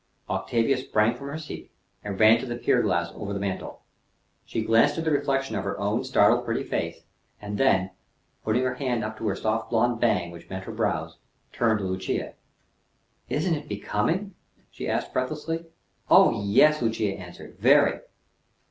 [0.31, 1.69] Octavia sprang from her seat,
[2.03, 3.83] and ran to the pier glass over the mantle.
[4.43, 7.03] She glanced at the reflection of her own startled, pretty face,
[7.39, 7.91] and then,
[8.43, 11.17] putting her hand up to the soft blonde "bang" which met her brows,
[11.53, 12.33] turned to Lucia.
[13.29, 14.33] "Isn't it becoming?"
[14.71, 15.67] she asked breathlessly.
[16.09, 17.59] "Oh, yes!" Lucia answered.
[17.59, 17.99] "Very."